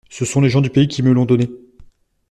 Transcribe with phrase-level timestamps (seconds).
[0.09, 1.47] Ce sont les gens du pays qui me l’ont donné.